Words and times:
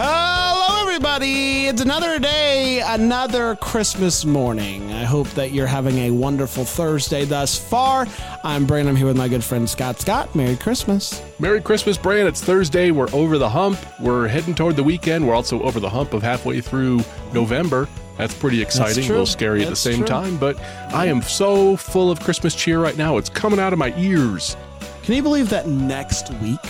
Hello, 0.00 0.82
everybody. 0.82 1.66
It's 1.66 1.82
another 1.82 2.20
day, 2.20 2.80
another 2.86 3.56
Christmas 3.56 4.24
morning. 4.24 4.92
I 4.92 5.02
hope 5.02 5.28
that 5.30 5.50
you're 5.50 5.66
having 5.66 5.98
a 5.98 6.12
wonderful 6.12 6.64
Thursday 6.64 7.24
thus 7.24 7.58
far. 7.58 8.06
I'm 8.44 8.64
Brandon. 8.64 8.90
I'm 8.90 8.96
here 8.96 9.08
with 9.08 9.16
my 9.16 9.26
good 9.26 9.42
friend 9.42 9.68
Scott. 9.68 9.98
Scott, 9.98 10.32
Merry 10.36 10.54
Christmas. 10.54 11.20
Merry 11.40 11.60
Christmas, 11.60 11.98
Brand. 11.98 12.28
It's 12.28 12.40
Thursday. 12.40 12.92
We're 12.92 13.12
over 13.12 13.38
the 13.38 13.48
hump. 13.48 13.76
We're 13.98 14.28
heading 14.28 14.54
toward 14.54 14.76
the 14.76 14.84
weekend. 14.84 15.26
We're 15.26 15.34
also 15.34 15.60
over 15.64 15.80
the 15.80 15.90
hump 15.90 16.14
of 16.14 16.22
halfway 16.22 16.60
through 16.60 17.00
November. 17.32 17.88
That's 18.18 18.34
pretty 18.34 18.62
exciting, 18.62 19.04
a 19.04 19.08
little 19.08 19.26
scary 19.26 19.64
at 19.64 19.68
the 19.68 19.74
same 19.74 19.98
true. 19.98 20.06
time, 20.06 20.36
but 20.38 20.60
I 20.94 21.06
am 21.06 21.22
so 21.22 21.76
full 21.76 22.12
of 22.12 22.20
Christmas 22.20 22.54
cheer 22.54 22.80
right 22.80 22.96
now. 22.96 23.16
It's 23.16 23.28
coming 23.28 23.58
out 23.58 23.72
of 23.72 23.80
my 23.80 23.92
ears. 23.96 24.56
Can 25.02 25.16
you 25.16 25.24
believe 25.24 25.48
that 25.48 25.66
next 25.66 26.32
week 26.34 26.60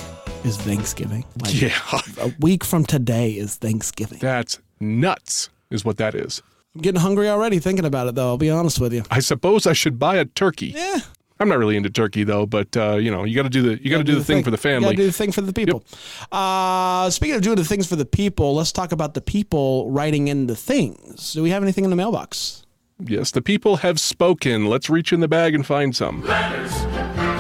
is 0.49 0.57
Thanksgiving? 0.57 1.25
Like, 1.43 1.61
Yeah, 1.61 1.79
A 2.21 2.33
week 2.41 2.65
from 2.65 2.85
today 2.85 3.33
is 3.33 3.57
Thanksgiving. 3.57 4.19
that's 4.19 4.59
nuts, 4.81 5.51
is 5.71 5.85
what 5.85 5.99
that 5.99 6.15
is. 6.15 6.43
I'm 6.75 6.81
getting 6.81 7.01
hungry 7.01 7.29
already 7.29 7.59
thinking 7.59 7.85
about 7.85 8.07
it, 8.09 8.15
though. 8.15 8.29
I'll 8.29 8.39
be 8.39 8.51
honest 8.51 8.81
with 8.81 8.93
you. 8.95 9.03
I 9.11 9.21
suppose 9.21 9.67
I 9.67 9.75
should 9.75 9.99
buy 9.99 10.17
a 10.17 10.25
turkey. 10.25 10.69
Yeah. 10.75 11.01
I'm 11.41 11.49
not 11.49 11.59
really 11.59 11.77
into 11.77 11.89
turkey 11.91 12.25
though, 12.25 12.47
but 12.47 12.77
uh, 12.77 12.97
you 12.97 13.13
know, 13.13 13.23
you 13.23 13.37
got 13.37 13.45
to 13.45 13.49
do 13.49 13.63
the 13.63 13.81
you 13.81 13.91
got 13.91 13.99
to 13.99 14.05
do 14.05 14.17
the 14.17 14.25
thing 14.25 14.43
for 14.43 14.51
the 14.51 14.57
family. 14.57 14.89
You 14.89 14.97
gotta 14.97 14.97
family. 14.97 15.05
do 15.05 15.07
the 15.07 15.13
thing 15.13 15.31
for 15.33 15.41
the 15.41 15.53
people. 15.53 15.85
Uh, 16.33 17.09
speaking 17.11 17.37
of 17.37 17.43
doing 17.43 17.55
the 17.57 17.65
things 17.65 17.87
for 17.87 17.95
the 17.95 18.05
people, 18.05 18.57
let's 18.57 18.73
talk 18.73 18.91
about 18.91 19.15
the 19.15 19.21
people 19.21 19.89
writing 19.89 20.27
in 20.27 20.49
the 20.49 20.57
things. 20.57 21.35
Do 21.35 21.43
we 21.45 21.51
have 21.51 21.63
anything 21.63 21.85
in 21.85 21.91
the 21.91 21.97
mailbox? 21.97 22.65
Yes, 22.99 23.31
the 23.31 23.41
people 23.43 23.77
have 23.77 24.01
spoken. 24.01 24.67
Let's 24.67 24.91
reach 24.91 25.13
in 25.13 25.21
the 25.21 25.29
bag 25.29 25.55
and 25.55 25.65
find 25.65 25.95
some. 25.95 26.25
letters. 26.25 26.73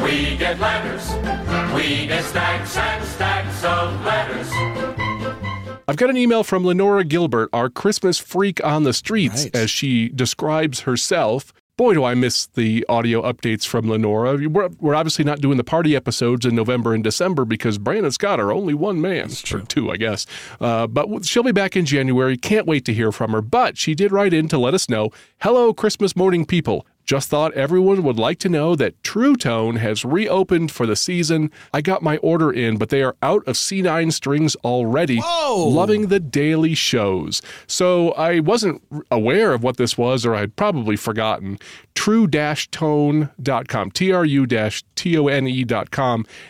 We 0.05 0.37
get 0.37 0.61
letters. 0.61 1.09
We 1.89 2.07
get 2.07 2.23
stacks 2.23 2.77
and 2.77 3.03
stacks 3.03 3.65
of 3.65 4.05
letters. 4.05 4.47
I've 5.89 5.97
got 5.97 6.11
an 6.11 6.19
email 6.19 6.45
from 6.45 6.63
Lenora 6.67 7.03
Gilbert, 7.03 7.49
our 7.55 7.71
Christmas 7.71 8.19
freak 8.19 8.63
on 8.63 8.83
the 8.83 8.93
streets, 8.93 9.45
Right. 9.45 9.57
as 9.57 9.71
she 9.71 10.11
describes 10.11 10.81
herself. 10.81 11.51
Boy, 11.79 11.95
do 11.95 12.05
I 12.05 12.13
miss 12.15 12.45
the 12.47 12.85
audio 12.91 13.23
updates 13.23 13.67
from 13.67 13.89
Lenora. 13.89 14.37
We're, 14.51 14.69
we're 14.81 14.95
obviously 14.97 15.25
not 15.25 15.41
doing 15.41 15.57
the 15.57 15.65
party 15.65 15.97
episodes 15.97 16.45
in 16.45 16.55
November 16.55 16.93
and 16.93 17.03
December 17.03 17.47
because 17.47 17.79
Brandon 17.79 18.13
Scott 18.13 18.39
are 18.39 18.53
only 18.53 18.75
one 18.75 19.01
man. 19.01 19.31
Or 19.51 19.61
two, 19.61 19.91
I 19.91 19.97
guess. 19.97 20.27
Uh, 20.61 20.87
but 20.87 21.25
she'll 21.25 21.43
be 21.43 21.53
back 21.53 21.75
in 21.75 21.87
January. 21.87 22.37
Can't 22.37 22.67
wait 22.67 22.85
to 22.85 22.93
hear 22.93 23.13
from 23.13 23.31
her. 23.33 23.41
But 23.41 23.79
she 23.79 23.95
did 23.95 24.13
write 24.13 24.35
in 24.35 24.47
to 24.49 24.59
let 24.59 24.75
us 24.75 24.91
know 24.91 25.09
Hello, 25.41 25.73
Christmas 25.73 26.15
morning 26.15 26.45
people. 26.45 26.85
Just 27.09 27.31
thought 27.31 27.55
everyone 27.55 28.03
would 28.03 28.19
like 28.19 28.39
to 28.41 28.51
know 28.51 28.77
that 28.77 29.03
Tru-Tone 29.03 29.77
has 29.77 30.05
reopened 30.05 30.71
for 30.71 30.85
the 30.85 30.95
season. 30.95 31.51
I 31.73 31.81
got 31.81 32.03
my 32.03 32.19
order 32.19 32.53
in, 32.53 32.77
but 32.77 32.91
they 32.91 33.03
are 33.03 33.17
out 33.23 33.49
of 33.49 33.57
C9 33.57 34.13
strings 34.13 34.55
already. 34.57 35.17
Whoa. 35.17 35.69
Loving 35.69 36.09
the 36.09 36.21
daily 36.21 36.75
shows. 36.75 37.41
So 37.67 38.11
I 38.11 38.41
wasn't 38.41 38.83
aware 39.11 39.55
of 39.55 39.63
what 39.63 39.79
this 39.79 39.97
was, 39.97 40.27
or 40.27 40.35
I'd 40.35 40.55
probably 40.55 40.97
forgotten. 40.97 41.59
Trutone.com, 41.95 43.91
T-R-U-T-O-N-E.com. 43.91 44.67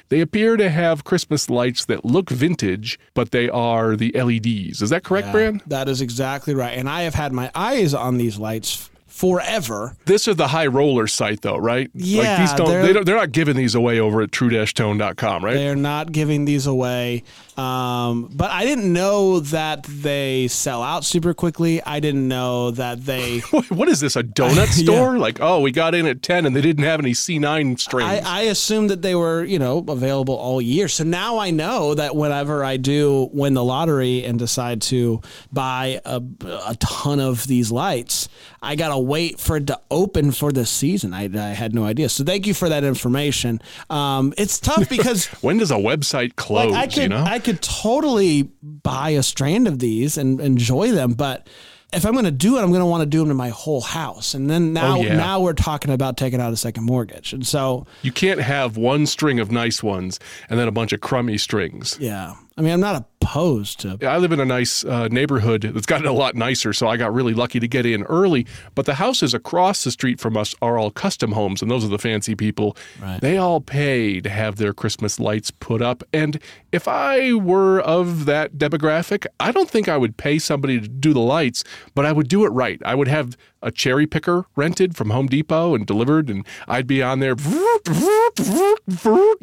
They 0.08 0.20
appear 0.20 0.56
to 0.56 0.70
have 0.70 1.04
Christmas 1.04 1.48
lights 1.48 1.84
that 1.84 2.04
look 2.04 2.30
vintage, 2.30 2.98
but 3.14 3.30
they 3.30 3.48
are 3.48 3.94
the 3.94 4.10
LEDs. 4.10 4.82
Is 4.82 4.90
that 4.90 5.04
correct, 5.04 5.30
Bran? 5.30 5.62
That 5.68 5.88
is 5.88 6.00
exactly 6.00 6.56
right. 6.56 6.76
And 6.76 6.88
I 6.88 7.02
have 7.02 7.14
had 7.14 7.32
my 7.32 7.52
eyes 7.54 7.94
on 7.94 8.18
these 8.18 8.40
lights 8.40 8.90
forever. 9.08 9.96
This 10.04 10.28
is 10.28 10.36
the 10.36 10.48
high 10.48 10.66
roller 10.66 11.06
site, 11.06 11.40
though, 11.42 11.56
right? 11.56 11.90
like 11.94 12.04
Yeah, 12.04 12.40
these 12.40 12.52
don't, 12.52 12.68
they're- 12.68 12.82
they 12.82 12.92
don't, 12.92 13.04
they're 13.04 13.16
not 13.16 13.32
giving 13.32 13.56
these 13.56 13.74
away 13.74 13.98
over 13.98 14.22
at 14.22 14.30
trutone.com, 14.30 15.44
right? 15.44 15.54
They're 15.54 15.74
not 15.74 16.12
giving 16.12 16.44
these 16.44 16.66
away. 16.66 17.24
Um, 17.56 18.30
but 18.32 18.52
I 18.52 18.64
didn't 18.64 18.92
know 18.92 19.40
that 19.40 19.82
they 19.82 20.46
sell 20.46 20.80
out 20.80 21.04
super 21.04 21.34
quickly. 21.34 21.82
I 21.82 21.98
didn't 21.98 22.28
know 22.28 22.70
that 22.70 23.04
they. 23.04 23.38
what 23.70 23.88
is 23.88 23.98
this, 23.98 24.14
a 24.14 24.22
donut 24.22 24.68
store? 24.82 25.18
Like, 25.18 25.38
oh, 25.40 25.60
we 25.60 25.72
got 25.72 25.94
in 25.94 26.06
at 26.06 26.22
10 26.22 26.46
and 26.46 26.54
they 26.54 26.60
didn't 26.60 26.84
have 26.84 27.00
any 27.00 27.12
C9 27.12 27.80
strings. 27.80 28.08
I, 28.08 28.22
I 28.24 28.40
assumed 28.42 28.90
that 28.90 29.02
they 29.02 29.16
were, 29.16 29.42
you 29.42 29.58
know, 29.58 29.84
available 29.88 30.34
all 30.36 30.62
year. 30.62 30.86
So 30.86 31.02
now 31.02 31.38
I 31.38 31.50
know 31.50 31.94
that 31.94 32.14
whenever 32.14 32.62
I 32.62 32.76
do 32.76 33.28
win 33.32 33.54
the 33.54 33.64
lottery 33.64 34.22
and 34.24 34.38
decide 34.38 34.80
to 34.82 35.20
buy 35.52 36.00
a, 36.04 36.22
a 36.66 36.76
ton 36.76 37.18
of 37.18 37.46
these 37.48 37.72
lights, 37.72 38.28
I 38.62 38.76
gotta 38.98 39.04
wait 39.08 39.40
for 39.40 39.56
it 39.56 39.66
to 39.68 39.80
open 39.90 40.32
for 40.32 40.52
the 40.52 40.66
season. 40.66 41.14
I, 41.14 41.24
I 41.24 41.54
had 41.54 41.74
no 41.74 41.84
idea. 41.84 42.08
So 42.08 42.24
thank 42.24 42.46
you 42.46 42.54
for 42.54 42.68
that 42.68 42.84
information. 42.84 43.60
Um, 43.90 44.32
it's 44.36 44.58
tough 44.58 44.88
because 44.90 45.26
when 45.42 45.58
does 45.58 45.70
a 45.70 45.74
website 45.76 46.36
close, 46.36 46.72
like 46.72 46.84
I 46.84 46.86
could 46.86 47.02
you 47.04 47.08
know? 47.08 47.24
I 47.24 47.38
could 47.38 47.60
totally 47.62 48.42
buy 48.62 49.10
a 49.10 49.22
strand 49.22 49.68
of 49.68 49.78
these 49.78 50.18
and 50.18 50.40
enjoy 50.40 50.90
them, 50.92 51.12
but 51.14 51.48
if 51.90 52.04
I'm 52.04 52.12
going 52.12 52.26
to 52.26 52.30
do 52.30 52.58
it, 52.58 52.60
I'm 52.62 52.68
going 52.68 52.80
to 52.80 52.86
want 52.86 53.00
to 53.00 53.06
do 53.06 53.20
them 53.20 53.28
to 53.28 53.34
my 53.34 53.48
whole 53.48 53.80
house. 53.80 54.34
And 54.34 54.50
then 54.50 54.74
now 54.74 54.98
Oh, 54.98 55.02
yeah. 55.02 55.16
now 55.16 55.40
we're 55.40 55.54
talking 55.54 55.90
about 55.90 56.18
taking 56.18 56.38
out 56.38 56.52
a 56.52 56.56
second 56.56 56.84
mortgage. 56.84 57.32
And 57.32 57.46
so 57.46 57.86
You 58.02 58.12
can't 58.12 58.40
have 58.40 58.76
one 58.76 59.06
string 59.06 59.40
of 59.40 59.50
nice 59.50 59.82
ones 59.82 60.20
and 60.50 60.58
then 60.60 60.68
a 60.68 60.70
bunch 60.70 60.92
of 60.92 61.00
crummy 61.00 61.38
strings. 61.38 61.96
yeah. 61.98 62.34
I 62.58 62.60
mean, 62.60 62.72
I'm 62.72 62.80
not 62.80 62.96
opposed 63.20 63.80
to 63.80 63.98
I 64.02 64.18
live 64.18 64.32
in 64.32 64.40
a 64.40 64.44
nice 64.44 64.84
uh, 64.84 65.08
neighborhood 65.08 65.62
that's 65.62 65.86
gotten 65.86 66.06
a 66.06 66.12
lot 66.12 66.34
nicer, 66.34 66.72
so 66.72 66.88
I 66.88 66.96
got 66.96 67.12
really 67.12 67.34
lucky 67.34 67.60
to 67.60 67.68
get 67.68 67.84
in 67.84 68.02
early. 68.04 68.46
But 68.74 68.86
the 68.86 68.94
houses 68.94 69.34
across 69.34 69.84
the 69.84 69.90
street 69.90 70.20
from 70.20 70.36
us 70.36 70.54
are 70.62 70.78
all 70.78 70.90
custom 70.90 71.32
homes, 71.32 71.60
and 71.62 71.70
those 71.70 71.84
are 71.84 71.88
the 71.88 71.98
fancy 71.98 72.34
people. 72.34 72.76
Right. 73.00 73.20
They 73.20 73.36
all 73.36 73.60
pay 73.60 74.20
to 74.20 74.30
have 74.30 74.56
their 74.56 74.72
Christmas 74.72 75.18
lights 75.20 75.50
put 75.50 75.82
up. 75.82 76.02
And 76.12 76.40
if 76.72 76.88
I 76.88 77.34
were 77.34 77.80
of 77.80 78.24
that 78.26 78.54
demographic, 78.54 79.26
I 79.40 79.52
don't 79.52 79.68
think 79.68 79.88
I 79.88 79.96
would 79.96 80.16
pay 80.16 80.38
somebody 80.38 80.80
to 80.80 80.88
do 80.88 81.12
the 81.12 81.20
lights, 81.20 81.64
but 81.94 82.06
I 82.06 82.12
would 82.12 82.28
do 82.28 82.44
it 82.44 82.50
right. 82.50 82.80
I 82.84 82.94
would 82.94 83.08
have 83.08 83.36
a 83.60 83.70
cherry 83.72 84.06
picker 84.06 84.46
rented 84.54 84.96
from 84.96 85.10
Home 85.10 85.26
Depot 85.26 85.74
and 85.74 85.84
delivered, 85.84 86.30
and 86.30 86.46
I'd 86.68 86.86
be 86.86 87.02
on 87.02 87.18
there, 87.18 87.34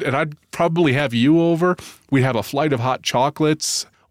and 0.04 0.16
I'd 0.16 0.50
probably 0.50 0.94
have 0.94 1.12
you 1.12 1.40
over. 1.40 1.76
We'd 2.10 2.22
have 2.22 2.36
a 2.36 2.42
flight 2.42 2.72
of 2.72 2.80
hot 2.80 3.02
chocolates 3.02 3.65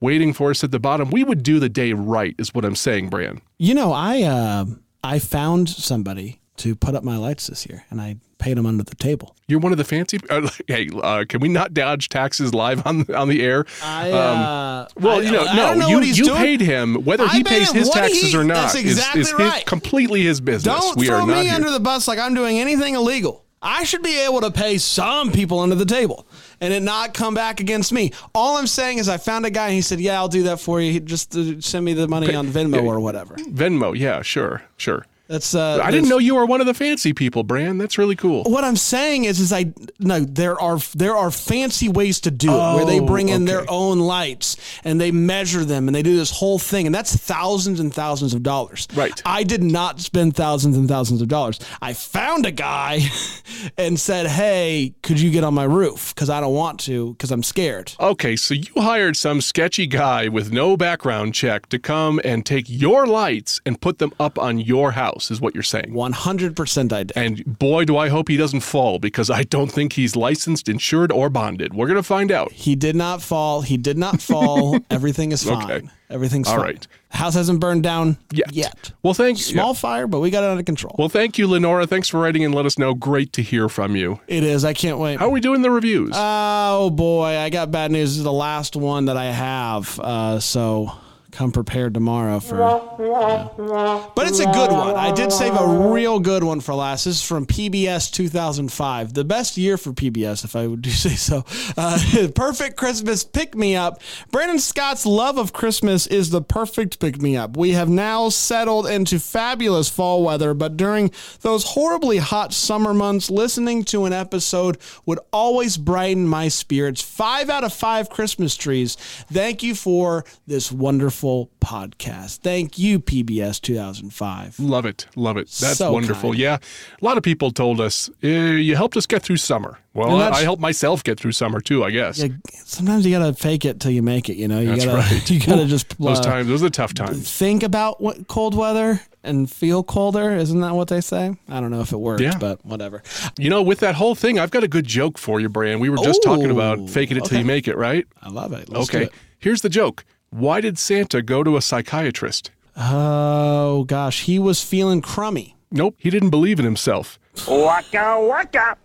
waiting 0.05 0.31
for 0.33 0.51
us 0.51 0.63
at 0.63 0.71
the 0.71 0.79
bottom. 0.79 1.09
We 1.09 1.23
would 1.23 1.41
do 1.43 1.59
the 1.59 1.69
day 1.69 1.93
right, 1.93 2.35
is 2.37 2.53
what 2.53 2.63
I'm 2.63 2.75
saying, 2.75 3.09
Bran. 3.09 3.41
You 3.57 3.73
know, 3.73 3.91
I 3.91 4.21
uh, 4.23 4.65
I 5.03 5.19
found 5.19 5.67
somebody 5.69 6.39
to 6.57 6.75
put 6.75 6.95
up 6.95 7.03
my 7.03 7.17
lights 7.17 7.47
this 7.47 7.65
year, 7.67 7.83
and 7.89 7.99
I 7.99 8.15
paid 8.37 8.57
them 8.57 8.65
under 8.65 8.83
the 8.83 8.95
table. 8.95 9.35
You're 9.47 9.59
one 9.59 9.71
of 9.71 9.77
the 9.77 9.83
fancy. 9.83 10.19
Uh, 10.29 10.47
hey, 10.67 10.89
uh, 11.03 11.25
can 11.27 11.39
we 11.41 11.49
not 11.49 11.73
dodge 11.73 12.09
taxes 12.09 12.53
live 12.53 12.85
on 12.85 13.11
on 13.13 13.27
the 13.27 13.41
air? 13.43 13.65
I, 13.83 14.11
uh, 14.11 14.87
Well, 14.99 15.19
I- 15.19 15.21
you 15.23 15.31
know, 15.31 15.45
I 15.45 15.55
no, 15.55 15.73
know 15.73 15.87
you, 15.89 15.99
you 16.01 16.23
doing. 16.25 16.37
paid 16.37 16.61
him. 16.61 17.03
Whether 17.03 17.27
he 17.29 17.43
pays 17.43 17.71
him 17.71 17.79
his 17.79 17.89
taxes 17.89 18.31
he- 18.31 18.37
or 18.37 18.43
not 18.43 18.55
that's 18.55 18.75
is, 18.75 18.81
exactly 18.81 19.21
is 19.21 19.31
his- 19.31 19.39
right. 19.39 19.65
completely 19.65 20.21
his 20.23 20.39
business. 20.39 20.73
Don't 20.79 20.97
we 20.97 21.07
throw 21.07 21.21
are 21.21 21.27
not 21.27 21.37
me 21.39 21.45
here. 21.45 21.55
under 21.55 21.71
the 21.71 21.79
bus 21.79 22.07
like 22.07 22.19
I'm 22.19 22.33
doing 22.35 22.59
anything 22.59 22.95
illegal. 22.95 23.43
I 23.61 23.83
should 23.83 24.03
be 24.03 24.19
able 24.23 24.41
to 24.41 24.51
pay 24.51 24.77
some 24.77 25.31
people 25.31 25.59
under 25.59 25.75
the 25.75 25.85
table 25.87 26.27
and 26.65 26.73
it 26.73 26.81
not 26.81 27.13
come 27.13 27.33
back 27.35 27.59
against 27.59 27.93
me. 27.93 28.11
All 28.33 28.57
I'm 28.57 28.67
saying 28.67 28.97
is 28.97 29.07
I 29.07 29.17
found 29.17 29.45
a 29.45 29.51
guy 29.51 29.67
and 29.67 29.75
he 29.75 29.81
said, 29.81 30.01
"Yeah, 30.01 30.15
I'll 30.15 30.27
do 30.27 30.43
that 30.43 30.59
for 30.59 30.81
you. 30.81 30.99
Just 30.99 31.35
uh, 31.35 31.61
send 31.61 31.85
me 31.85 31.93
the 31.93 32.07
money 32.07 32.33
on 32.33 32.47
Venmo 32.47 32.83
or 32.83 32.99
whatever." 32.99 33.35
Venmo, 33.35 33.97
yeah, 33.97 34.21
sure, 34.23 34.63
sure. 34.77 35.05
That's 35.27 35.55
uh, 35.55 35.79
I 35.83 35.89
didn't 35.91 36.09
know 36.09 36.19
you 36.19 36.35
were 36.35 36.45
one 36.45 36.61
of 36.61 36.67
the 36.67 36.73
fancy 36.73 37.11
people, 37.13 37.43
Bran. 37.43 37.77
That's 37.79 37.97
really 37.97 38.15
cool. 38.15 38.43
What 38.43 38.63
I'm 38.63 38.75
saying 38.75 39.25
is, 39.25 39.39
is 39.39 39.51
I 39.51 39.73
no. 39.99 40.19
There 40.19 40.59
are 40.61 40.77
there 40.95 41.15
are 41.15 41.31
fancy 41.31 41.89
ways 41.89 42.19
to 42.21 42.31
do 42.31 42.51
it 42.53 42.75
where 42.75 42.85
they 42.85 42.99
Oh, 42.99 43.05
bring 43.05 43.29
in 43.29 43.45
their 43.45 43.65
own 43.69 43.99
lights 43.99 44.55
and 44.83 45.01
they 45.01 45.11
measure 45.11 45.65
them 45.65 45.87
and 45.87 45.95
they 45.95 46.03
do 46.03 46.15
this 46.15 46.29
whole 46.31 46.59
thing 46.59 46.85
and 46.85 46.93
that's 46.93 47.15
thousands 47.15 47.79
and 47.79 47.93
thousands 47.93 48.33
of 48.35 48.43
dollars. 48.43 48.87
Right. 48.95 49.19
I 49.25 49.43
did 49.43 49.63
not 49.63 49.99
spend 49.99 50.35
thousands 50.35 50.77
and 50.77 50.87
thousands 50.87 51.21
of 51.21 51.27
dollars. 51.27 51.59
I 51.81 51.93
found 51.93 52.45
a 52.45 52.51
guy 52.51 52.99
and 53.77 53.99
said, 53.99 54.27
"Hey, 54.27 54.93
could 55.01 55.19
you 55.19 55.31
get 55.31 55.43
on 55.43 55.53
my 55.55 55.63
roof? 55.65 56.13
Because 56.13 56.29
I 56.29 56.39
don't 56.39 56.53
want 56.53 56.79
to 56.81 57.13
because 57.13 57.31
I'm 57.31 57.43
scared." 57.43 57.93
Okay, 57.99 58.35
so 58.35 58.53
you 58.53 58.71
hired 58.81 59.17
some 59.17 59.41
sketchy 59.41 59.87
guy 59.87 60.27
with 60.27 60.51
no 60.51 60.77
background 60.77 61.33
check 61.33 61.67
to 61.69 61.79
come 61.79 62.21
and 62.23 62.45
take 62.45 62.65
your 62.67 63.07
lights 63.07 63.59
and 63.65 63.81
put 63.81 63.97
them 63.97 64.13
up 64.19 64.37
on 64.37 64.59
your 64.59 64.91
house. 64.91 65.14
House, 65.15 65.31
is 65.31 65.41
what 65.41 65.53
you're 65.53 65.63
saying. 65.63 65.91
100% 65.91 66.93
I 66.93 67.03
did. 67.03 67.17
And 67.17 67.59
boy, 67.59 67.85
do 67.85 67.97
I 67.97 68.09
hope 68.09 68.27
he 68.27 68.37
doesn't 68.37 68.61
fall 68.61 68.99
because 68.99 69.29
I 69.29 69.43
don't 69.43 69.71
think 69.71 69.93
he's 69.93 70.15
licensed, 70.15 70.69
insured, 70.69 71.11
or 71.11 71.29
bonded. 71.29 71.73
We're 71.73 71.87
going 71.87 71.95
to 71.97 72.03
find 72.03 72.31
out. 72.31 72.51
He 72.51 72.75
did 72.75 72.95
not 72.95 73.21
fall. 73.21 73.61
He 73.61 73.77
did 73.77 73.97
not 73.97 74.21
fall. 74.21 74.77
Everything 74.89 75.31
is 75.31 75.43
fine. 75.43 75.71
Okay. 75.71 75.89
Everything's 76.09 76.47
All 76.47 76.57
fine. 76.57 76.65
right. 76.65 76.87
House 77.09 77.33
hasn't 77.33 77.59
burned 77.59 77.81
down 77.81 78.17
Yet. 78.31 78.53
yet. 78.53 78.91
Well, 79.01 79.15
thank 79.15 79.37
you. 79.39 79.43
Small 79.43 79.69
yeah. 79.69 79.73
fire, 79.73 80.07
but 80.07 80.19
we 80.19 80.29
got 80.29 80.43
it 80.43 80.49
under 80.49 80.63
control. 80.63 80.95
Well, 80.99 81.09
thank 81.09 81.37
you, 81.37 81.47
Lenora. 81.47 81.87
Thanks 81.87 82.09
for 82.09 82.19
writing 82.19 82.43
and 82.45 82.53
let 82.53 82.65
us 82.65 82.77
know. 82.77 82.93
Great 82.93 83.33
to 83.33 83.41
hear 83.41 83.69
from 83.69 83.95
you. 83.95 84.19
it 84.27 84.43
is. 84.43 84.63
I 84.63 84.73
can't 84.73 84.99
wait. 84.99 85.17
How 85.19 85.27
are 85.27 85.31
we 85.31 85.39
doing 85.39 85.61
the 85.61 85.71
reviews? 85.71 86.11
Oh 86.13 86.89
boy, 86.91 87.37
I 87.37 87.49
got 87.49 87.71
bad 87.71 87.91
news. 87.91 88.11
This 88.11 88.17
is 88.17 88.23
the 88.23 88.31
last 88.33 88.75
one 88.75 89.05
that 89.05 89.17
I 89.17 89.25
have. 89.25 89.99
Uh, 89.99 90.39
so 90.39 90.91
come 91.35 91.51
prepared 91.51 91.93
tomorrow 91.93 92.39
for. 92.39 92.57
yeah. 92.57 94.07
But 94.15 94.27
it's 94.27 94.39
a 94.39 94.45
good 94.45 94.71
one. 94.71 94.95
I 94.95 95.11
did 95.11 95.31
save 95.31 95.53
a 95.53 95.91
real 95.91 96.19
good 96.19 96.43
one 96.43 96.61
for 96.61 96.73
last. 96.73 97.03
This 97.05 97.17
is 97.17 97.23
from 97.23 97.45
PBS 97.45 98.11
2005, 98.11 99.13
the 99.13 99.25
best 99.25 99.57
year 99.57 99.77
for 99.77 99.91
PBS, 99.91 100.45
if 100.45 100.55
I 100.55 100.65
would 100.65 100.81
do 100.81 100.89
say 100.89 101.15
so. 101.15 101.43
Uh, 101.77 101.99
perfect 102.35 102.77
Christmas 102.77 103.23
pick 103.25 103.53
me 103.53 103.75
up. 103.75 104.01
Brandon 104.31 104.59
Scott's 104.59 105.05
love 105.05 105.37
of 105.37 105.51
Christmas 105.51 106.07
is 106.07 106.29
the 106.29 106.41
perfect 106.41 106.99
pick 106.99 107.21
me 107.21 107.35
up. 107.35 107.57
We 107.57 107.71
have 107.71 107.89
now 107.89 108.29
settled 108.29 108.87
into 108.87 109.19
fabulous 109.19 109.89
fall 109.89 110.23
weather, 110.23 110.53
but 110.53 110.77
during 110.77 111.11
those 111.41 111.65
horribly 111.65 112.17
hot 112.17 112.53
summer 112.53 112.93
months, 112.93 113.29
listening 113.29 113.83
to 113.85 114.05
an 114.05 114.13
episode 114.13 114.77
would 115.05 115.19
always 115.33 115.75
brighten 115.77 116.27
my 116.27 116.47
spirits. 116.47 117.01
Five 117.01 117.49
out 117.49 117.65
of 117.65 117.73
five 117.73 118.09
Christmas 118.09 118.55
trees. 118.55 118.95
Thank 119.29 119.63
you 119.63 119.75
for 119.75 120.23
this 120.47 120.71
wonderful 120.71 121.24
podcast. 121.25 122.39
Thank 122.39 122.77
you, 122.77 122.99
PBS 122.99 123.59
2005. 123.61 124.59
Love 124.59 124.85
it. 124.85 125.07
Love 125.15 125.37
it. 125.37 125.47
That's 125.47 125.77
So 125.77 125.91
wonderful. 125.91 126.31
kind. 126.31 126.39
Yeah. 126.39 126.57
A 127.01 127.05
lot 127.05 127.17
of 127.17 127.23
people 127.23 127.51
told 127.51 127.81
us, 127.81 128.09
eh, 128.23 128.51
you 128.53 128.75
helped 128.75 128.95
us 128.97 129.05
get 129.05 129.21
through 129.23 129.37
summer. 129.37 129.79
Well, 129.93 130.19
I, 130.21 130.29
I 130.29 130.41
helped 130.43 130.61
myself 130.61 131.03
get 131.03 131.19
through 131.19 131.31
summer 131.31 131.61
too, 131.61 131.83
I 131.83 131.91
guess. 131.91 132.19
Yeah, 132.19 132.27
sometimes 132.53 133.05
you 133.05 133.17
gotta 133.17 133.33
fake 133.33 133.63
it 133.65 133.79
till 133.79 133.91
you 133.91 134.01
make 134.03 134.29
it. 134.29 134.35
You 134.35 134.47
know, 134.47 134.59
you 134.59 134.69
That's 134.69 134.85
gotta 134.85 134.97
right. 134.97 135.29
you 135.29 135.39
gotta 135.39 135.65
just 135.65 135.97
Those 135.97 136.19
uh, 136.19 136.23
times, 136.23 136.47
those 136.47 136.63
are 136.63 136.69
tough 136.69 136.93
times. 136.93 137.31
think 137.31 137.63
about 137.63 138.01
what 138.01 138.27
cold 138.27 138.55
weather 138.55 138.99
and 139.23 139.49
feel 139.49 139.83
colder. 139.83 140.35
Isn't 140.35 140.59
that 140.61 140.75
what 140.75 140.89
they 140.89 141.01
say? 141.01 141.35
I 141.47 141.59
don't 141.61 141.71
know 141.71 141.81
if 141.81 141.91
it 141.93 141.97
works, 141.97 142.21
Yeah. 142.21 142.37
but 142.37 142.63
whatever. 142.65 143.01
You 143.39 143.49
know, 143.49 143.63
with 143.63 143.79
that 143.79 143.95
whole 143.95 144.15
thing, 144.15 144.37
I've 144.37 144.51
got 144.51 144.63
a 144.63 144.67
good 144.67 144.85
joke 144.85 145.17
for 145.17 145.39
you, 145.39 145.49
Brian. 145.49 145.79
We 145.79 145.89
were 145.89 145.97
just 145.97 146.21
talking 146.23 146.51
about 146.51 146.89
faking 146.89 147.17
it 147.17 147.25
till 147.25 147.39
you 147.39 147.45
make 147.45 147.67
it, 147.67 147.77
right? 147.77 148.05
I 148.21 148.29
love 148.29 148.51
it. 148.53 148.69
Let's 148.69 148.89
okay. 148.89 149.05
it. 149.05 149.13
Here's 149.39 149.61
the 149.61 149.69
joke. 149.69 150.03
Why 150.35 150.59
did 150.59 150.77
Santa 150.77 151.21
go 151.21 151.45
to 151.45 151.55
a 151.55 151.61
psychiatrist? 151.61 152.51
Oh 152.75 153.85
gosh, 153.85 154.23
he 154.23 154.37
was 154.37 154.61
feeling 154.61 155.01
crummy. 155.01 155.55
Nope, 155.71 155.95
he 155.97 156.09
didn't 156.09 156.29
believe 156.29 156.59
in 156.59 156.65
himself. 156.65 157.17
Waka 157.47 158.17
waka. 158.19 158.75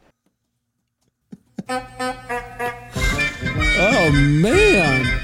Oh 3.82 4.12
man, 4.12 5.20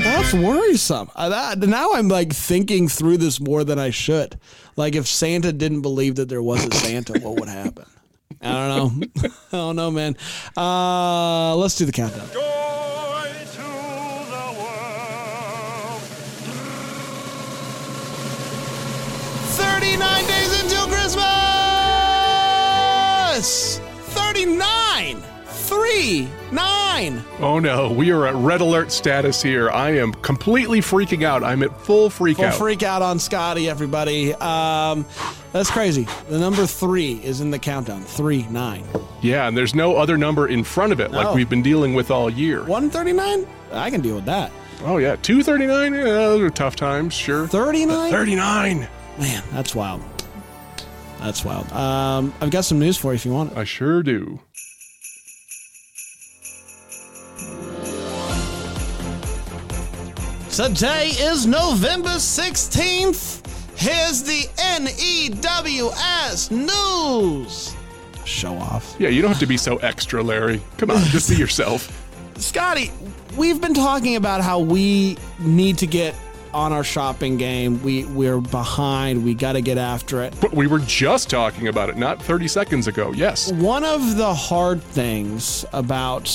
that's 0.00 0.34
worrisome. 0.34 1.08
Uh, 1.14 1.28
that, 1.28 1.60
now 1.60 1.92
I'm 1.92 2.08
like 2.08 2.32
thinking 2.32 2.88
through 2.88 3.18
this 3.18 3.38
more 3.38 3.62
than 3.62 3.78
I 3.78 3.90
should. 3.90 4.40
Like 4.74 4.96
if 4.96 5.06
Santa 5.06 5.52
didn't 5.52 5.82
believe 5.82 6.16
that 6.16 6.28
there 6.28 6.42
was 6.42 6.66
a 6.66 6.74
Santa, 6.74 7.20
what 7.20 7.38
would 7.38 7.48
happen? 7.48 7.86
I 8.42 8.66
don't 8.66 8.98
know. 8.98 9.06
I 9.52 9.56
don't 9.56 9.76
know, 9.76 9.92
man. 9.92 10.16
Uh, 10.56 11.54
let's 11.54 11.76
do 11.76 11.84
the 11.84 11.92
countdown. 11.92 12.59
39 19.96 20.26
days 20.26 20.62
until 20.62 20.86
Christmas! 20.86 21.24
39! 24.14 25.22
3, 25.46 26.28
9. 26.52 27.22
Oh 27.40 27.58
no, 27.58 27.90
we 27.92 28.10
are 28.12 28.26
at 28.26 28.34
red 28.36 28.60
alert 28.60 28.92
status 28.92 29.42
here. 29.42 29.68
I 29.70 29.90
am 29.96 30.12
completely 30.14 30.80
freaking 30.80 31.24
out. 31.24 31.42
I'm 31.42 31.62
at 31.64 31.76
full 31.80 32.08
freak 32.10 32.36
Full 32.36 32.46
out. 32.46 32.54
freak 32.54 32.82
out 32.84 33.02
on 33.02 33.18
Scotty, 33.18 33.68
everybody. 33.68 34.32
Um, 34.34 35.04
that's 35.52 35.70
crazy. 35.70 36.06
The 36.28 36.38
number 36.38 36.66
three 36.66 37.14
is 37.24 37.40
in 37.40 37.50
the 37.50 37.58
countdown. 37.58 38.02
Three, 38.02 38.46
nine. 38.48 38.84
yeah, 39.22 39.48
and 39.48 39.56
there's 39.56 39.74
no 39.74 39.96
other 39.96 40.16
number 40.16 40.46
in 40.48 40.62
front 40.64 40.92
of 40.92 41.00
it 41.00 41.10
like 41.10 41.34
we've 41.34 41.48
been 41.50 41.62
dealing 41.62 41.94
with 41.94 42.10
all 42.12 42.30
year. 42.30 42.60
139? 42.64 43.46
I 43.72 43.90
can 43.90 44.00
deal 44.00 44.14
with 44.16 44.26
that. 44.26 44.52
Oh 44.84 44.98
yeah, 44.98 45.16
239? 45.16 45.94
Yeah, 45.94 46.02
those 46.04 46.40
are 46.42 46.50
tough 46.50 46.76
times, 46.76 47.12
sure. 47.14 47.46
39? 47.48 48.10
39. 48.12 48.88
Man, 49.18 49.42
that's 49.52 49.74
wild. 49.74 50.02
That's 51.20 51.44
wild. 51.44 51.70
Um, 51.72 52.32
I've 52.40 52.50
got 52.50 52.64
some 52.64 52.78
news 52.78 52.96
for 52.96 53.08
you 53.12 53.16
if 53.16 53.26
you 53.26 53.32
want 53.32 53.52
it. 53.52 53.58
I 53.58 53.64
sure 53.64 54.02
do. 54.02 54.40
Today 60.50 61.10
is 61.18 61.46
November 61.46 62.10
16th. 62.10 63.46
Here's 63.78 64.22
the 64.22 64.46
NEWS 64.58 66.50
news. 66.50 67.74
Show 68.24 68.54
off. 68.54 68.94
Yeah, 68.98 69.08
you 69.08 69.22
don't 69.22 69.30
have 69.30 69.40
to 69.40 69.46
be 69.46 69.56
so 69.56 69.76
extra, 69.78 70.22
Larry. 70.22 70.60
Come 70.76 70.90
on, 70.90 71.00
just 71.04 71.30
be 71.30 71.36
yourself. 71.38 71.96
Scotty, 72.36 72.90
we've 73.36 73.60
been 73.60 73.74
talking 73.74 74.16
about 74.16 74.40
how 74.42 74.58
we 74.58 75.16
need 75.38 75.78
to 75.78 75.86
get 75.86 76.14
on 76.52 76.72
our 76.72 76.84
shopping 76.84 77.36
game. 77.36 77.82
We 77.82 78.04
we're 78.04 78.40
behind. 78.40 79.24
We 79.24 79.34
got 79.34 79.52
to 79.52 79.60
get 79.60 79.78
after 79.78 80.22
it. 80.22 80.34
But 80.40 80.52
we 80.52 80.66
were 80.66 80.80
just 80.80 81.30
talking 81.30 81.68
about 81.68 81.88
it 81.88 81.96
not 81.96 82.22
30 82.22 82.48
seconds 82.48 82.86
ago. 82.86 83.12
Yes. 83.12 83.52
One 83.52 83.84
of 83.84 84.16
the 84.16 84.32
hard 84.34 84.82
things 84.82 85.64
about 85.72 86.28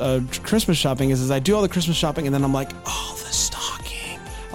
uh, 0.00 0.20
Christmas 0.42 0.76
shopping 0.76 1.10
is, 1.10 1.20
is 1.20 1.30
I 1.30 1.38
do 1.38 1.54
all 1.54 1.62
the 1.62 1.68
Christmas 1.68 1.96
shopping 1.96 2.26
and 2.26 2.34
then 2.34 2.44
I'm 2.44 2.52
like, 2.52 2.70
oh, 2.86 3.22
the 3.24 3.32
stocking. 3.32 3.65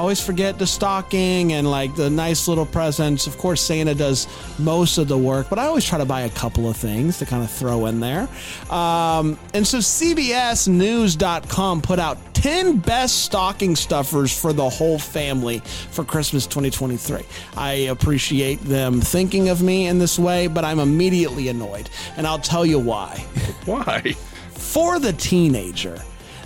I 0.01 0.03
always 0.03 0.19
forget 0.19 0.57
the 0.57 0.65
stocking 0.65 1.53
and 1.53 1.69
like 1.69 1.95
the 1.95 2.09
nice 2.09 2.47
little 2.47 2.65
presents. 2.65 3.27
Of 3.27 3.37
course, 3.37 3.61
Santa 3.61 3.93
does 3.93 4.27
most 4.57 4.97
of 4.97 5.07
the 5.07 5.15
work, 5.15 5.47
but 5.47 5.59
I 5.59 5.67
always 5.67 5.85
try 5.85 5.99
to 5.99 6.05
buy 6.05 6.21
a 6.21 6.29
couple 6.31 6.67
of 6.67 6.75
things 6.75 7.19
to 7.19 7.25
kind 7.27 7.43
of 7.43 7.51
throw 7.51 7.85
in 7.85 7.99
there. 7.99 8.27
Um, 8.71 9.37
and 9.53 9.67
so 9.67 9.77
CBSNews.com 9.77 11.83
put 11.83 11.99
out 11.99 12.17
10 12.33 12.79
best 12.79 13.25
stocking 13.25 13.75
stuffers 13.75 14.35
for 14.35 14.53
the 14.53 14.67
whole 14.67 14.97
family 14.97 15.59
for 15.91 16.03
Christmas 16.03 16.47
2023. 16.47 17.21
I 17.55 17.71
appreciate 17.71 18.59
them 18.61 19.01
thinking 19.01 19.49
of 19.49 19.61
me 19.61 19.85
in 19.85 19.99
this 19.99 20.17
way, 20.17 20.47
but 20.47 20.65
I'm 20.65 20.79
immediately 20.79 21.49
annoyed. 21.49 21.91
And 22.17 22.25
I'll 22.25 22.39
tell 22.39 22.65
you 22.65 22.79
why. 22.79 23.23
Why? 23.65 24.13
For 24.49 24.97
the 24.97 25.13
teenager, 25.13 26.01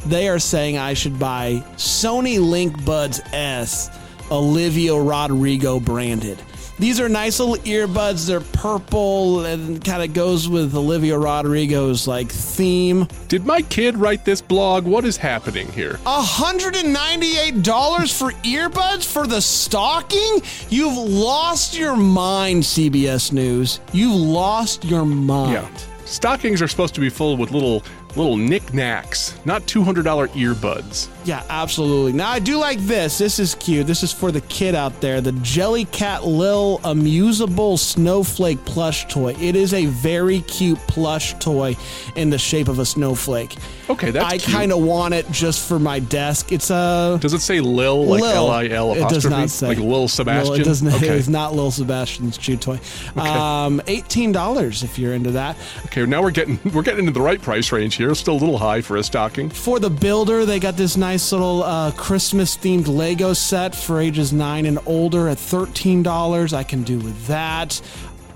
they 0.05 0.29
are 0.29 0.39
saying 0.39 0.77
I 0.77 0.93
should 0.93 1.19
buy 1.19 1.63
Sony 1.75 2.37
LinkBuds 2.37 3.33
S, 3.33 3.89
Olivia 4.31 4.95
Rodrigo 4.95 5.79
branded. 5.79 6.41
These 6.77 6.99
are 6.99 7.07
nice 7.07 7.39
little 7.39 7.55
earbuds. 7.63 8.27
They're 8.27 8.41
purple 8.41 9.45
and 9.45 9.81
kind 9.83 10.03
of 10.03 10.13
goes 10.13 10.49
with 10.49 10.75
Olivia 10.75 11.17
Rodrigo's 11.17 12.05
like 12.05 12.29
theme. 12.29 13.07
Did 13.29 13.45
my 13.45 13.61
kid 13.61 13.95
write 13.95 14.25
this 14.25 14.41
blog? 14.41 14.83
What 14.83 15.05
is 15.05 15.15
happening 15.15 15.71
here? 15.71 15.93
$198 16.05 18.17
for 18.17 18.31
earbuds 18.43 19.09
for 19.09 19.25
the 19.25 19.39
stocking? 19.39 20.41
You've 20.69 20.97
lost 20.97 21.77
your 21.77 21.95
mind, 21.95 22.63
CBS 22.63 23.31
News. 23.31 23.79
You've 23.93 24.13
lost 24.13 24.83
your 24.83 25.05
mind. 25.05 25.53
Yeah. 25.53 25.69
Stockings 26.03 26.61
are 26.61 26.67
supposed 26.67 26.93
to 26.95 27.01
be 27.01 27.09
full 27.09 27.37
with 27.37 27.51
little 27.51 27.83
little 28.15 28.37
knickknacks, 28.37 29.37
not 29.45 29.63
$200 29.63 30.29
earbuds. 30.29 31.14
Yeah, 31.25 31.43
absolutely. 31.49 32.13
Now 32.13 32.29
I 32.29 32.37
do 32.39 32.57
like 32.57 32.77
this. 32.79 33.17
This 33.17 33.39
is 33.39 33.55
cute. 33.55 33.87
This 33.87 34.03
is 34.03 34.13
for 34.13 34.31
the 34.31 34.41
kid 34.41 34.75
out 34.75 35.01
there. 35.01 35.21
The 35.21 35.31
Jellycat 35.31 36.23
Lil 36.23 36.79
Amuseable 36.83 37.79
Snowflake 37.79 38.63
plush 38.65 39.07
toy. 39.07 39.35
It 39.39 39.55
is 39.55 39.73
a 39.73 39.87
very 39.87 40.41
cute 40.41 40.77
plush 40.87 41.33
toy 41.39 41.75
in 42.15 42.29
the 42.29 42.37
shape 42.37 42.67
of 42.67 42.77
a 42.77 42.85
snowflake. 42.85 43.55
Okay, 43.89 44.11
that's 44.11 44.25
I 44.25 44.37
kind 44.37 44.71
of 44.71 44.79
want 44.83 45.13
it 45.13 45.29
just 45.31 45.67
for 45.67 45.79
my 45.79 45.99
desk. 45.99 46.51
It's 46.51 46.69
a 46.69 47.17
Does 47.21 47.33
it 47.33 47.41
say 47.41 47.59
Lil, 47.59 48.05
like 48.05 48.21
Lil. 48.21 48.31
L 48.31 48.49
I 48.51 48.67
L 48.67 48.91
It 48.93 48.97
apostrophe? 48.99 49.13
does 49.15 49.25
not 49.29 49.49
say 49.49 49.67
Like 49.69 49.77
Lil 49.79 50.07
Sebastian? 50.07 50.51
Lil, 50.53 50.61
it 50.61 50.63
doesn't. 50.63 50.87
okay. 50.95 51.07
It 51.07 51.13
is 51.13 51.29
not 51.29 51.55
Lil 51.55 51.71
Sebastian's 51.71 52.37
chew 52.37 52.57
toy. 52.57 52.79
Um, 53.15 53.81
eighteen 53.87 54.31
dollars 54.31 54.83
if 54.83 54.99
you're 54.99 55.13
into 55.13 55.31
that. 55.31 55.57
okay, 55.85 56.05
now 56.05 56.21
we're 56.21 56.31
getting 56.31 56.59
we're 56.73 56.81
getting 56.83 57.01
into 57.07 57.11
the 57.11 57.21
right 57.21 57.41
price 57.41 57.71
range 57.71 57.95
here. 57.95 58.13
Still 58.15 58.35
a 58.35 58.41
little 58.41 58.57
high 58.59 58.81
for 58.81 58.97
a 58.97 59.03
stocking. 59.03 59.49
For 59.49 59.79
the 59.79 59.89
builder, 59.89 60.45
they 60.45 60.59
got 60.59 60.77
this 60.77 60.97
nice 60.97 61.14
little 61.15 61.63
uh, 61.63 61.91
Christmas 61.91 62.57
themed 62.57 62.87
Lego 62.87 63.33
set 63.33 63.73
for 63.75 63.99
ages 63.99 64.33
nine 64.33 64.65
and 64.65 64.79
older 64.85 65.29
at 65.29 65.37
$13. 65.37 66.53
I 66.53 66.63
can 66.63 66.83
do 66.83 66.99
with 66.99 67.27
that. 67.27 67.81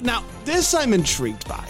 Now, 0.02 0.24
this 0.46 0.74
I'm 0.74 0.94
intrigued 0.94 1.48
by. 1.48 1.68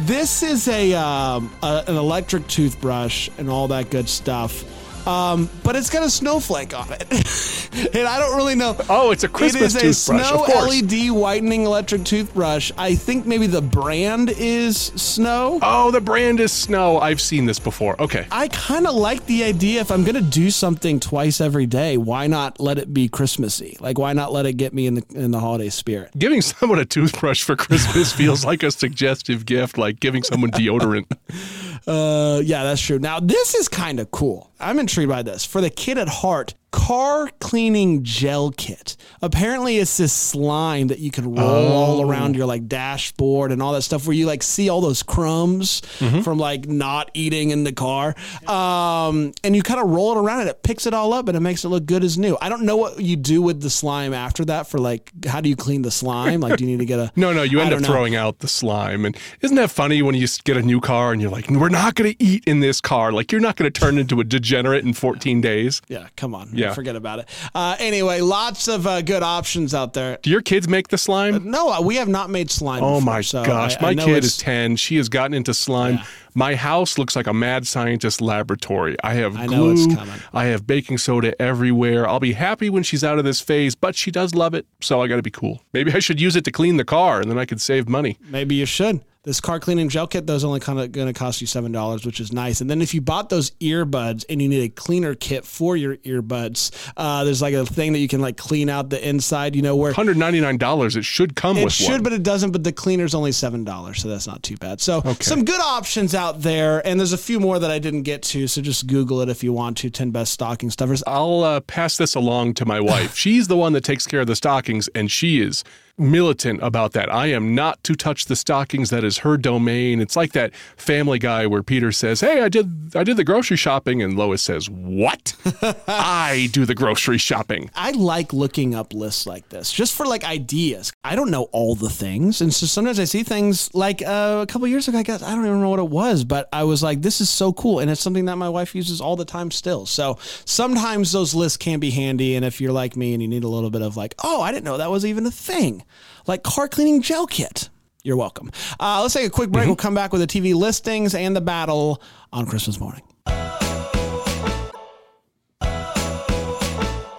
This 0.00 0.42
is 0.42 0.68
a, 0.68 0.94
um, 0.94 1.52
a 1.62 1.84
an 1.86 1.96
electric 1.96 2.46
toothbrush 2.48 3.28
and 3.38 3.50
all 3.50 3.68
that 3.68 3.90
good 3.90 4.08
stuff. 4.08 4.64
Um, 5.06 5.48
but 5.64 5.76
it's 5.76 5.90
got 5.90 6.02
a 6.02 6.10
snowflake 6.10 6.76
on 6.78 6.86
it, 6.92 7.02
and 7.94 8.06
I 8.06 8.18
don't 8.18 8.36
really 8.36 8.54
know. 8.54 8.76
Oh, 8.88 9.10
it's 9.10 9.24
a 9.24 9.28
Christmas 9.28 9.74
It 9.74 9.82
is 9.84 9.96
a 10.08 10.18
Snow. 10.18 10.44
LED 10.48 11.10
whitening 11.10 11.64
electric 11.64 12.04
toothbrush. 12.04 12.70
I 12.78 12.94
think 12.94 13.26
maybe 13.26 13.46
the 13.46 13.62
brand 13.62 14.30
is 14.30 14.76
Snow. 14.76 15.58
Oh, 15.62 15.90
the 15.90 16.00
brand 16.00 16.40
is 16.40 16.52
Snow. 16.52 16.98
I've 16.98 17.20
seen 17.20 17.46
this 17.46 17.58
before. 17.58 18.00
Okay. 18.00 18.26
I 18.30 18.48
kind 18.48 18.86
of 18.86 18.94
like 18.94 19.26
the 19.26 19.44
idea. 19.44 19.80
If 19.80 19.90
I'm 19.90 20.04
going 20.04 20.14
to 20.14 20.20
do 20.22 20.50
something 20.50 21.00
twice 21.00 21.40
every 21.40 21.66
day, 21.66 21.96
why 21.96 22.26
not 22.26 22.60
let 22.60 22.78
it 22.78 22.92
be 22.94 23.08
Christmassy? 23.08 23.76
Like, 23.80 23.98
why 23.98 24.12
not 24.12 24.32
let 24.32 24.46
it 24.46 24.54
get 24.54 24.72
me 24.72 24.86
in 24.86 24.94
the 24.94 25.04
in 25.14 25.30
the 25.30 25.40
holiday 25.40 25.68
spirit? 25.70 26.10
Giving 26.16 26.40
someone 26.42 26.78
a 26.78 26.84
toothbrush 26.84 27.42
for 27.42 27.56
Christmas 27.56 28.12
feels 28.16 28.44
like 28.44 28.62
a 28.62 28.70
suggestive 28.70 29.46
gift, 29.46 29.78
like 29.78 30.00
giving 30.00 30.22
someone 30.22 30.50
deodorant. 30.50 31.06
Uh, 31.84 32.40
yeah, 32.44 32.62
that's 32.62 32.80
true. 32.80 33.00
Now, 33.00 33.18
this 33.18 33.56
is 33.56 33.68
kind 33.68 33.98
of 33.98 34.08
cool. 34.12 34.51
I'm 34.62 34.78
intrigued 34.78 35.08
by 35.10 35.22
this. 35.22 35.44
For 35.44 35.60
the 35.60 35.70
kid 35.70 35.98
at 35.98 36.08
heart, 36.08 36.54
car 36.70 37.28
cleaning 37.38 38.02
gel 38.02 38.50
kit. 38.50 38.96
Apparently, 39.20 39.76
it's 39.76 39.98
this 39.98 40.12
slime 40.12 40.88
that 40.88 40.98
you 40.98 41.10
can 41.10 41.34
roll 41.34 41.72
all 41.72 42.02
around 42.02 42.34
your 42.34 42.46
like 42.46 42.66
dashboard 42.66 43.52
and 43.52 43.62
all 43.62 43.72
that 43.74 43.82
stuff 43.82 44.06
where 44.06 44.16
you 44.16 44.26
like 44.26 44.42
see 44.42 44.68
all 44.70 44.80
those 44.80 45.02
crumbs 45.02 45.80
from 46.24 46.38
like 46.38 46.66
not 46.66 47.10
eating 47.14 47.50
in 47.50 47.64
the 47.64 47.72
car. 47.72 48.14
Um, 48.46 49.32
and 49.44 49.54
you 49.54 49.62
kind 49.62 49.80
of 49.80 49.90
roll 49.90 50.16
it 50.16 50.20
around 50.20 50.40
and 50.40 50.48
it 50.48 50.62
picks 50.62 50.86
it 50.86 50.94
all 50.94 51.12
up 51.12 51.28
and 51.28 51.36
it 51.36 51.40
makes 51.40 51.64
it 51.64 51.68
look 51.68 51.84
good 51.84 52.02
as 52.02 52.18
new. 52.18 52.38
I 52.40 52.48
don't 52.48 52.62
know 52.62 52.76
what 52.78 53.00
you 53.00 53.16
do 53.16 53.42
with 53.42 53.60
the 53.60 53.70
slime 53.70 54.14
after 54.14 54.44
that 54.46 54.66
for 54.66 54.78
like, 54.78 55.12
how 55.26 55.40
do 55.40 55.48
you 55.48 55.56
clean 55.56 55.82
the 55.82 55.90
slime? 55.90 56.40
Like, 56.40 56.56
do 56.56 56.64
you 56.64 56.70
need 56.70 56.78
to 56.80 56.86
get 56.86 56.98
a. 56.98 57.12
No, 57.22 57.32
no, 57.32 57.42
you 57.42 57.60
end 57.60 57.72
up 57.74 57.80
know. 57.82 57.86
throwing 57.86 58.16
out 58.16 58.38
the 58.38 58.48
slime. 58.48 59.04
And 59.04 59.16
isn't 59.42 59.56
that 59.56 59.70
funny 59.70 60.00
when 60.02 60.14
you 60.14 60.26
get 60.44 60.56
a 60.56 60.62
new 60.62 60.80
car 60.80 61.12
and 61.12 61.20
you're 61.20 61.30
like, 61.30 61.48
we're 61.50 61.68
not 61.68 61.94
going 61.94 62.10
to 62.12 62.24
eat 62.24 62.44
in 62.46 62.60
this 62.60 62.80
car? 62.80 63.12
Like, 63.12 63.30
you're 63.30 63.40
not 63.40 63.56
going 63.56 63.70
to 63.70 63.80
turn 63.80 63.98
into 63.98 64.18
a 64.18 64.24
degenerate 64.52 64.84
in 64.84 64.92
14 64.92 65.40
days. 65.40 65.80
Yeah, 65.88 66.08
come 66.16 66.34
on. 66.34 66.50
Yeah. 66.52 66.74
Forget 66.74 66.96
about 66.96 67.20
it. 67.20 67.28
Uh, 67.54 67.76
anyway, 67.78 68.20
lots 68.20 68.68
of 68.68 68.86
uh, 68.86 69.00
good 69.02 69.22
options 69.22 69.74
out 69.74 69.94
there. 69.94 70.18
Do 70.22 70.30
your 70.30 70.42
kids 70.42 70.68
make 70.68 70.88
the 70.88 70.98
slime? 70.98 71.50
No, 71.50 71.70
uh, 71.72 71.80
we 71.80 71.96
have 71.96 72.08
not 72.08 72.30
made 72.30 72.50
slime. 72.50 72.82
Oh 72.82 72.96
before, 72.98 73.12
my 73.14 73.20
so 73.22 73.44
gosh, 73.44 73.76
I- 73.76 73.78
I 73.78 73.82
my 73.82 73.94
know 73.94 74.04
kid 74.06 74.24
is 74.24 74.36
10. 74.36 74.76
She 74.76 74.96
has 74.96 75.08
gotten 75.08 75.34
into 75.34 75.54
slime. 75.54 75.94
Yeah. 75.94 76.04
My 76.34 76.54
house 76.54 76.96
looks 76.96 77.14
like 77.14 77.26
a 77.26 77.34
mad 77.34 77.66
scientist 77.66 78.22
laboratory. 78.22 78.96
I 79.04 79.14
have 79.14 79.36
I 79.36 79.46
glue. 79.46 79.56
know 79.56 79.70
it's 79.72 79.94
coming. 79.94 80.14
I 80.32 80.44
have 80.46 80.66
baking 80.66 80.96
soda 80.98 81.40
everywhere. 81.40 82.08
I'll 82.08 82.20
be 82.20 82.32
happy 82.32 82.70
when 82.70 82.82
she's 82.82 83.04
out 83.04 83.18
of 83.18 83.24
this 83.26 83.40
phase, 83.42 83.74
but 83.74 83.94
she 83.94 84.10
does 84.10 84.34
love 84.34 84.54
it, 84.54 84.66
so 84.80 85.02
I 85.02 85.08
got 85.08 85.16
to 85.16 85.22
be 85.22 85.30
cool. 85.30 85.60
Maybe 85.74 85.92
I 85.92 85.98
should 85.98 86.20
use 86.20 86.34
it 86.34 86.44
to 86.46 86.50
clean 86.50 86.78
the 86.78 86.84
car 86.86 87.20
and 87.20 87.30
then 87.30 87.38
I 87.38 87.44
could 87.44 87.60
save 87.60 87.86
money. 87.88 88.16
Maybe 88.30 88.54
you 88.54 88.64
should. 88.66 89.00
This 89.24 89.40
car 89.40 89.60
cleaning 89.60 89.88
gel 89.88 90.08
kit, 90.08 90.26
those 90.26 90.42
only 90.42 90.58
kind 90.58 90.80
of 90.80 90.90
going 90.90 91.06
to 91.06 91.12
cost 91.12 91.40
you 91.40 91.46
seven 91.46 91.70
dollars, 91.70 92.04
which 92.04 92.18
is 92.18 92.32
nice. 92.32 92.60
And 92.60 92.68
then 92.68 92.82
if 92.82 92.92
you 92.92 93.00
bought 93.00 93.28
those 93.28 93.52
earbuds 93.60 94.24
and 94.28 94.42
you 94.42 94.48
need 94.48 94.64
a 94.64 94.68
cleaner 94.68 95.14
kit 95.14 95.44
for 95.44 95.76
your 95.76 95.96
earbuds, 95.98 96.72
uh, 96.96 97.22
there's 97.22 97.40
like 97.40 97.54
a 97.54 97.64
thing 97.64 97.92
that 97.92 98.00
you 98.00 98.08
can 98.08 98.20
like 98.20 98.36
clean 98.36 98.68
out 98.68 98.90
the 98.90 99.08
inside. 99.08 99.54
You 99.54 99.62
know 99.62 99.76
where 99.76 99.92
$199 99.92 100.96
it 100.96 101.04
should 101.04 101.36
come 101.36 101.56
it 101.56 101.64
with 101.64 101.72
It 101.72 101.76
should, 101.76 101.90
one. 101.92 102.02
but 102.02 102.12
it 102.12 102.24
doesn't. 102.24 102.50
But 102.50 102.64
the 102.64 102.72
cleaner's 102.72 103.14
only 103.14 103.30
seven 103.30 103.62
dollars, 103.62 104.02
so 104.02 104.08
that's 104.08 104.26
not 104.26 104.42
too 104.42 104.56
bad. 104.56 104.80
So 104.80 105.02
some 105.20 105.44
good 105.44 105.60
options 105.60 106.16
out 106.16 106.42
there, 106.42 106.84
and 106.84 106.98
there's 106.98 107.12
a 107.12 107.18
few 107.18 107.38
more 107.38 107.60
that 107.60 107.70
I 107.70 107.78
didn't 107.78 108.02
get 108.02 108.22
to. 108.24 108.48
So 108.48 108.60
just 108.60 108.88
Google 108.88 109.20
it 109.20 109.28
if 109.28 109.44
you 109.44 109.52
want 109.52 109.76
to. 109.78 109.90
Ten 109.90 110.10
best 110.10 110.32
stocking 110.32 110.68
stuffers. 110.68 111.00
I'll 111.06 111.44
uh, 111.44 111.60
pass 111.60 111.96
this 111.96 112.16
along 112.16 112.54
to 112.54 112.66
my 112.66 112.80
wife. 112.80 113.14
She's 113.22 113.46
the 113.46 113.56
one 113.56 113.72
that 113.74 113.84
takes 113.84 114.04
care 114.04 114.20
of 114.22 114.26
the 114.26 114.34
stockings, 114.34 114.88
and 114.96 115.12
she 115.12 115.40
is 115.40 115.62
militant 116.02 116.60
about 116.62 116.92
that. 116.92 117.12
I 117.12 117.28
am 117.28 117.54
not 117.54 117.82
to 117.84 117.94
touch 117.94 118.26
the 118.26 118.36
stockings. 118.36 118.90
That 118.90 119.04
is 119.04 119.18
her 119.18 119.36
domain. 119.36 120.00
It's 120.00 120.16
like 120.16 120.32
that 120.32 120.54
Family 120.76 121.18
Guy 121.18 121.46
where 121.46 121.62
Peter 121.62 121.92
says, 121.92 122.20
"Hey, 122.20 122.42
I 122.42 122.48
did 122.48 122.94
I 122.94 123.04
did 123.04 123.16
the 123.16 123.24
grocery 123.24 123.56
shopping," 123.56 124.02
and 124.02 124.16
Lois 124.16 124.42
says, 124.42 124.68
"What? 124.68 125.34
I 125.88 126.48
do 126.52 126.66
the 126.66 126.74
grocery 126.74 127.18
shopping." 127.18 127.70
I 127.74 127.92
like 127.92 128.32
looking 128.32 128.74
up 128.74 128.92
lists 128.92 129.26
like 129.26 129.48
this 129.48 129.72
just 129.72 129.94
for 129.94 130.04
like 130.06 130.24
ideas. 130.24 130.92
I 131.04 131.16
don't 131.16 131.30
know 131.30 131.44
all 131.52 131.74
the 131.74 131.90
things, 131.90 132.40
and 132.40 132.52
so 132.52 132.66
sometimes 132.66 132.98
I 132.98 133.04
see 133.04 133.22
things 133.22 133.72
like 133.74 134.02
uh, 134.02 134.40
a 134.42 134.46
couple 134.46 134.66
years 134.68 134.88
ago. 134.88 134.98
I 134.98 135.02
guess 135.02 135.22
I 135.22 135.34
don't 135.34 135.46
even 135.46 135.60
know 135.60 135.70
what 135.70 135.78
it 135.78 135.88
was, 135.88 136.24
but 136.24 136.48
I 136.52 136.64
was 136.64 136.82
like, 136.82 137.02
"This 137.02 137.20
is 137.20 137.30
so 137.30 137.52
cool," 137.52 137.78
and 137.78 137.90
it's 137.90 138.00
something 138.00 138.26
that 138.26 138.36
my 138.36 138.48
wife 138.48 138.74
uses 138.74 139.00
all 139.00 139.16
the 139.16 139.24
time 139.24 139.50
still. 139.50 139.86
So 139.86 140.18
sometimes 140.44 141.12
those 141.12 141.34
lists 141.34 141.56
can 141.56 141.80
be 141.80 141.90
handy, 141.90 142.34
and 142.34 142.44
if 142.44 142.60
you're 142.60 142.72
like 142.72 142.96
me 142.96 143.14
and 143.14 143.22
you 143.22 143.28
need 143.28 143.44
a 143.44 143.48
little 143.48 143.70
bit 143.70 143.82
of 143.82 143.96
like, 143.96 144.14
"Oh, 144.22 144.42
I 144.42 144.52
didn't 144.52 144.64
know 144.64 144.78
that 144.78 144.90
was 144.90 145.04
even 145.06 145.26
a 145.26 145.30
thing," 145.30 145.84
like 146.26 146.42
car 146.42 146.68
cleaning 146.68 147.02
gel 147.02 147.26
kit. 147.26 147.68
You're 148.04 148.16
welcome. 148.16 148.50
Uh, 148.80 149.00
let's 149.02 149.14
take 149.14 149.26
a 149.26 149.30
quick 149.30 149.50
break. 149.50 149.66
We'll 149.66 149.76
come 149.76 149.94
back 149.94 150.12
with 150.12 150.20
the 150.20 150.26
TV 150.26 150.54
listings 150.54 151.14
and 151.14 151.36
the 151.36 151.40
battle 151.40 152.02
on 152.32 152.46
Christmas 152.46 152.80
morning. 152.80 153.02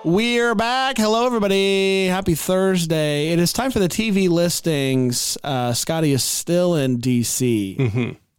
We're 0.05 0.53
back. 0.53 0.97
Hello, 0.97 1.25
everybody. 1.25 2.07
Happy 2.07 2.35
Thursday. 2.35 3.29
It 3.29 3.39
is 3.39 3.53
time 3.53 3.71
for 3.71 3.79
the 3.79 3.87
TV 3.87 4.27
listings. 4.27 5.37
Uh, 5.45 5.71
Scotty 5.71 6.11
is 6.11 6.21
still 6.21 6.75
in 6.75 6.99
DC. 6.99 7.79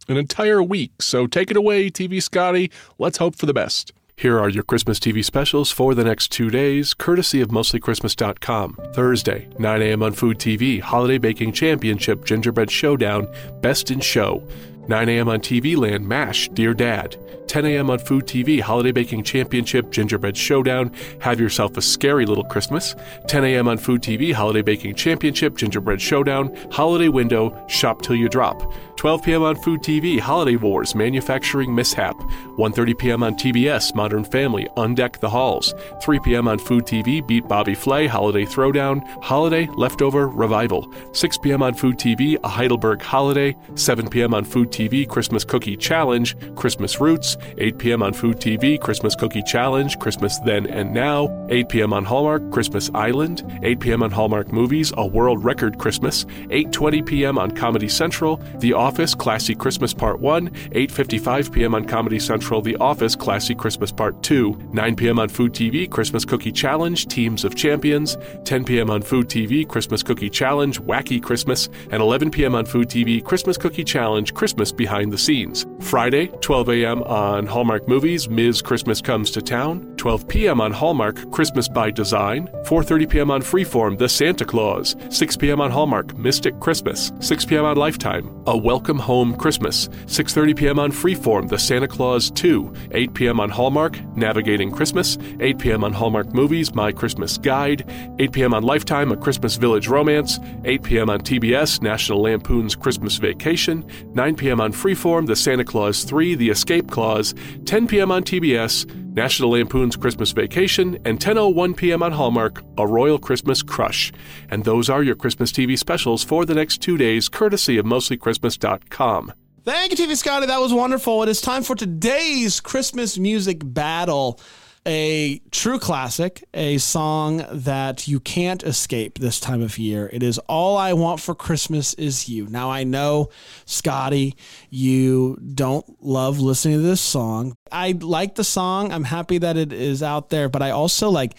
An 0.07 0.17
entire 0.17 0.61
week. 0.61 1.01
So 1.01 1.25
take 1.25 1.49
it 1.49 1.57
away, 1.57 1.89
TV 1.89 2.21
Scotty. 2.21 2.71
Let's 2.99 3.17
hope 3.17 3.35
for 3.35 3.47
the 3.47 3.53
best. 3.55 3.93
Here 4.17 4.39
are 4.39 4.47
your 4.47 4.63
Christmas 4.63 4.97
TV 4.97 5.25
specials 5.25 5.71
for 5.71 5.93
the 5.93 6.05
next 6.05 6.31
two 6.31 6.49
days, 6.49 6.93
courtesy 6.93 7.41
of 7.41 7.49
mostlychristmas.com. 7.49 8.79
Thursday, 8.93 9.49
9 9.59 9.81
a.m. 9.81 10.01
on 10.01 10.13
Food 10.13 10.39
TV, 10.39 10.79
Holiday 10.79 11.17
Baking 11.17 11.51
Championship 11.51 12.23
Gingerbread 12.23 12.71
Showdown, 12.71 13.27
Best 13.59 13.91
in 13.91 13.99
Show. 13.99 14.47
9 14.87 15.09
a.m. 15.09 15.29
on 15.29 15.39
TV 15.39 15.75
Land, 15.75 16.07
MASH, 16.07 16.49
Dear 16.49 16.73
Dad. 16.73 17.17
10 17.47 17.65
a.m. 17.65 17.89
on 17.89 17.99
Food 17.99 18.25
TV, 18.25 18.59
Holiday 18.59 18.91
Baking 18.91 19.23
Championship, 19.23 19.91
Gingerbread 19.91 20.35
Showdown, 20.35 20.91
Have 21.21 21.39
Yourself 21.39 21.77
a 21.77 21.81
Scary 21.81 22.25
Little 22.25 22.43
Christmas. 22.43 22.95
10 23.27 23.45
a.m. 23.45 23.67
on 23.67 23.77
Food 23.77 24.01
TV, 24.01 24.33
Holiday 24.33 24.61
Baking 24.61 24.95
Championship, 24.95 25.55
Gingerbread 25.55 26.01
Showdown, 26.01 26.55
Holiday 26.71 27.07
Window, 27.07 27.65
Shop 27.67 28.01
Till 28.01 28.15
You 28.15 28.29
Drop. 28.29 28.73
12 28.97 29.23
p.m. 29.23 29.43
on 29.43 29.55
Food 29.57 29.81
TV, 29.81 30.19
Holiday 30.19 30.55
Wars, 30.55 30.95
Manufacturing 30.95 31.75
Mishap. 31.75 32.15
1.30 32.57 32.97
p.m. 32.97 33.23
on 33.23 33.35
TBS, 33.35 33.93
Modern 33.93 34.23
Family, 34.23 34.67
Undeck 34.77 35.19
the 35.19 35.29
Halls. 35.29 35.73
3 36.01 36.19
p.m. 36.21 36.47
on 36.47 36.57
Food 36.57 36.85
TV, 36.85 37.25
Beat 37.25 37.47
Bobby 37.47 37.75
Flay, 37.75 38.07
Holiday 38.07 38.45
Throwdown, 38.45 39.01
Holiday 39.21 39.67
Leftover 39.75 40.27
Revival. 40.27 40.91
6 41.11 41.37
p.m. 41.39 41.61
on 41.61 41.73
Food 41.73 41.97
TV, 41.97 42.37
A 42.43 42.47
Heidelberg 42.47 43.01
Holiday. 43.01 43.55
7 43.75 44.09
p.m. 44.09 44.33
on 44.33 44.43
Food 44.45 44.71
TV, 44.75 45.07
Christmas 45.07 45.45
Cookie 45.45 45.77
Challenge, 45.77 46.35
Christmas 46.55 46.99
Roots. 46.99 47.37
8 47.57 47.77
p.m. 47.77 48.03
on 48.03 48.11
Food 48.11 48.37
TV, 48.37 48.79
Christmas 48.79 49.15
Cookie 49.15 49.41
Challenge, 49.43 49.97
Christmas 49.99 50.37
Then 50.39 50.67
and 50.67 50.93
Now. 50.93 51.47
8 51.49 51.69
p.m. 51.69 51.93
on 51.93 52.03
Hallmark, 52.03 52.51
Christmas 52.51 52.91
Island. 52.93 53.43
8 53.63 53.79
p.m. 53.79 54.03
on 54.03 54.11
Hallmark 54.11 54.51
Movies, 54.51 54.91
A 54.97 55.05
World 55.05 55.43
Record 55.45 55.77
Christmas. 55.79 56.25
8.20 56.25 57.05
p.m. 57.05 57.37
on 57.37 57.51
Comedy 57.51 57.87
Central, 57.87 58.37
The 58.57 58.73
Office, 58.73 59.15
Classy 59.15 59.55
Christmas 59.55 59.93
Part 59.93 60.19
1. 60.19 60.49
8.55 60.49 61.53
p.m. 61.53 61.73
on 61.73 61.85
Comedy 61.85 62.19
Central, 62.19 62.61
The 62.61 62.75
Office, 62.77 63.15
Classy 63.15 63.55
Christmas 63.55 63.91
Part 63.93 64.21
2. 64.23 64.69
9 64.73 64.95
p.m. 64.97 65.19
on 65.19 65.29
Food 65.29 65.53
TV, 65.53 65.89
Christmas 65.89 66.25
Cookie 66.25 66.51
Challenge, 66.51 67.05
Teams 67.07 67.45
of 67.45 67.55
Champions. 67.55 68.17
10 68.43 68.65
p.m. 68.65 68.89
on 68.89 69.01
Food 69.01 69.29
TV, 69.29 69.65
Christmas 69.67 70.03
Cookie 70.03 70.29
Challenge, 70.29 70.81
Wacky 70.81 71.23
Christmas. 71.23 71.69
And 71.91 72.01
11 72.01 72.31
p.m. 72.31 72.55
on 72.55 72.65
Food 72.65 72.89
TV, 72.89 73.23
Christmas 73.23 73.57
Cookie 73.57 73.85
Challenge, 73.85 74.33
Christmas 74.33 74.64
Behind 74.71 75.11
the 75.11 75.17
Scenes. 75.17 75.65
Friday, 75.81 76.27
12 76.27 76.69
a.m. 76.69 77.03
on 77.03 77.45
Hallmark 77.45 77.87
Movies, 77.87 78.29
Ms. 78.29 78.61
Christmas 78.61 79.01
Comes 79.01 79.31
to 79.31 79.41
Town. 79.41 79.94
12 80.05 80.27
p.m. 80.27 80.61
on 80.61 80.71
Hallmark, 80.71 81.31
Christmas 81.31 81.67
by 81.67 81.89
Design. 81.89 82.47
4.30 82.65 83.09
p.m. 83.09 83.31
on 83.31 83.41
Freeform, 83.41 83.97
The 83.97 84.07
Santa 84.07 84.45
Claus. 84.45 84.95
6 85.09 85.35
p.m. 85.37 85.59
on 85.59 85.71
Hallmark, 85.71 86.15
Mystic 86.15 86.59
Christmas. 86.59 87.11
6 87.21 87.45
p.m. 87.45 87.65
on 87.65 87.75
Lifetime, 87.75 88.29
A 88.45 88.55
Welcome 88.55 88.99
Home 88.99 89.35
Christmas. 89.35 89.87
6.30 89.87 90.55
p.m. 90.55 90.77
on 90.77 90.91
Freeform, 90.91 91.49
The 91.49 91.57
Santa 91.57 91.87
Claus 91.87 92.29
2. 92.29 92.71
8 92.91 93.13
p.m. 93.15 93.39
on 93.39 93.49
Hallmark, 93.49 93.99
Navigating 94.15 94.69
Christmas. 94.69 95.17
8 95.39 95.57
p.m. 95.57 95.83
on 95.83 95.91
Hallmark 95.91 96.35
Movies, 96.35 96.75
My 96.75 96.91
Christmas 96.91 97.39
Guide. 97.39 97.83
8 98.19 98.31
p.m. 98.31 98.53
on 98.53 98.61
Lifetime, 98.61 99.11
A 99.11 99.17
Christmas 99.17 99.55
Village 99.55 99.87
Romance. 99.87 100.39
8 100.65 100.83
p.m. 100.83 101.09
on 101.09 101.21
TBS, 101.21 101.81
National 101.81 102.21
Lampoon's 102.21 102.75
Christmas 102.75 103.17
Vacation. 103.17 103.83
9 104.13 104.35
p.m. 104.35 104.61
on 104.61 104.71
Freeform, 104.71 105.25
The 105.25 105.35
Santa 105.35 105.63
Claus 105.63 106.03
3, 106.03 106.35
The 106.35 106.51
Escape 106.51 106.91
Clause. 106.91 107.33
10 107.65 107.87
p.m. 107.87 108.11
on 108.11 108.23
TBS, 108.23 108.85
National 109.15 109.51
Lampoon's 109.51 109.95
Christmas 109.95 110.31
Vacation, 110.31 110.99
and 111.05 111.19
10.01 111.19 111.75
p.m. 111.75 112.03
on 112.03 112.11
Hallmark, 112.11 112.63
A 112.77 112.85
Royal 112.85 113.17
Christmas 113.17 113.63
Crush. 113.63 114.11
And 114.49 114.65
those 114.65 114.89
are 114.89 115.01
your 115.01 115.15
Christmas 115.15 115.51
TV 115.51 115.77
specials 115.77 116.23
for 116.23 116.45
the 116.45 116.53
next 116.53 116.81
two 116.81 116.97
days, 116.97 117.29
courtesy 117.29 117.77
of 117.77 117.85
mostlychristmas.com. 117.85 119.33
Thank 119.63 119.97
you, 119.97 120.05
TV 120.05 120.15
Scotty. 120.15 120.45
That 120.45 120.61
was 120.61 120.71
wonderful. 120.71 121.23
It 121.23 121.29
is 121.29 121.41
time 121.41 121.63
for 121.63 121.75
today's 121.75 122.59
Christmas 122.59 123.17
music 123.17 123.61
battle. 123.63 124.39
A 124.85 125.39
true 125.51 125.79
classic, 125.79 126.43
a 126.53 126.77
song 126.77 127.43
that 127.51 128.07
you 128.07 128.19
can't 128.19 128.61
escape 128.63 129.17
this 129.17 129.39
time 129.39 129.61
of 129.61 129.77
year. 129.77 130.09
It 130.13 130.21
is 130.21 130.37
All 130.39 130.77
I 130.77 130.93
Want 130.93 131.19
for 131.19 131.33
Christmas 131.33 131.93
Is 131.95 132.29
You. 132.29 132.47
Now, 132.47 132.69
I 132.69 132.83
know, 132.83 133.29
Scotty, 133.65 134.35
you 134.69 135.37
don't 135.53 135.85
love 136.03 136.39
listening 136.39 136.77
to 136.77 136.83
this 136.83 137.01
song. 137.01 137.55
I 137.71 137.93
like 137.99 138.35
the 138.35 138.43
song. 138.43 138.91
I'm 138.91 139.05
happy 139.05 139.39
that 139.39 139.57
it 139.57 139.73
is 139.73 140.03
out 140.03 140.29
there, 140.29 140.49
but 140.49 140.61
I 140.61 140.69
also 140.69 141.09
like 141.09 141.35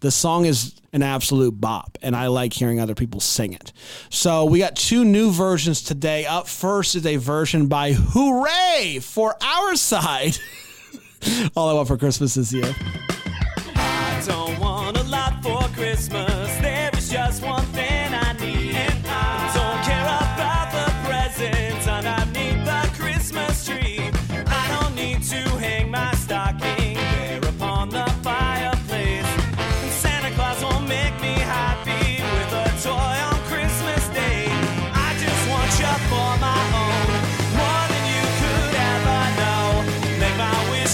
the 0.00 0.10
song 0.10 0.44
is 0.44 0.74
an 0.92 1.02
absolute 1.02 1.60
bop, 1.60 1.96
and 2.02 2.16
I 2.16 2.26
like 2.26 2.52
hearing 2.52 2.80
other 2.80 2.94
people 2.94 3.20
sing 3.20 3.52
it. 3.52 3.72
So 4.10 4.44
we 4.44 4.58
got 4.58 4.76
two 4.76 5.04
new 5.04 5.30
versions 5.30 5.82
today. 5.82 6.26
Up 6.26 6.48
first 6.48 6.96
is 6.96 7.06
a 7.06 7.16
version 7.16 7.66
by 7.66 7.92
Hooray 7.92 8.98
for 9.00 9.36
our 9.42 9.76
side. 9.76 10.36
All 11.56 11.68
I 11.68 11.72
want 11.72 11.88
for 11.88 11.96
Christmas 11.96 12.36
is 12.36 12.52
you. 12.52 12.64
I 13.76 14.22
don't 14.26 14.58
want 14.58 14.98
a 14.98 15.02
lot 15.04 15.42
for 15.42 15.62
Christmas. 15.74 16.39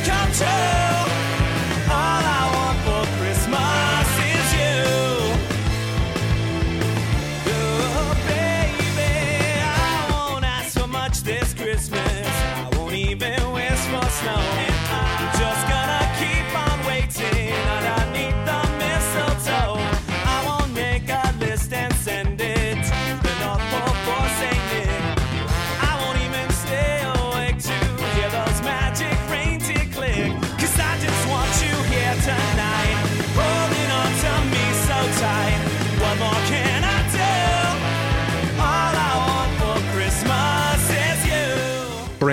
My 0.04 0.26
wish 0.28 0.85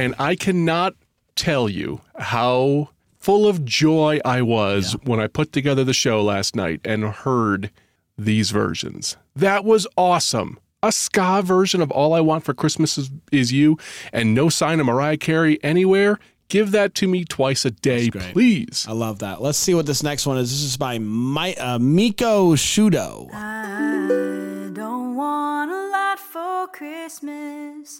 you. 0.09 0.15
Bran, 0.15 0.27
I 0.27 0.35
cannot 0.35 0.95
tell 1.35 1.69
you 1.69 2.01
how 2.17 2.89
full 3.19 3.47
of 3.47 3.65
joy 3.65 4.19
I 4.25 4.41
was 4.41 4.93
when 5.03 5.19
I 5.19 5.27
put 5.27 5.51
together 5.51 5.83
the 5.83 5.93
show 5.93 6.21
last 6.21 6.55
night 6.55 6.81
and 6.83 7.05
heard 7.05 7.71
these 8.17 8.51
versions. 8.51 9.17
That 9.35 9.65
was 9.65 9.87
awesome. 9.97 10.59
A 10.81 10.91
ska 10.91 11.41
version 11.41 11.81
of 11.81 11.91
All 11.91 12.13
I 12.13 12.19
Want 12.19 12.43
for 12.43 12.53
Christmas 12.53 12.97
is, 12.97 13.09
is 13.31 13.53
You 13.53 13.77
and 14.11 14.35
no 14.35 14.49
sign 14.49 14.79
of 14.79 14.85
Mariah 14.85 15.17
Carey 15.17 15.63
anywhere. 15.63 16.19
Give 16.49 16.71
that 16.71 16.93
to 16.95 17.07
me 17.07 17.23
twice 17.23 17.63
a 17.65 17.71
day, 17.71 18.11
please. 18.11 18.85
I 18.87 18.91
love 18.91 19.19
that. 19.19 19.41
Let's 19.41 19.57
see 19.57 19.73
what 19.73 19.85
this 19.85 20.03
next 20.03 20.27
one 20.27 20.37
is. 20.37 20.51
This 20.51 20.61
is 20.61 20.77
by 20.77 20.99
My, 20.99 21.53
uh, 21.55 21.79
Miko 21.79 22.55
Shudo. 22.55 23.29
I 23.33 24.69
don't 24.73 25.15
want 25.15 25.71
a 25.71 25.87
lot 25.87 26.19
for 26.19 26.67
Christmas. 26.67 27.99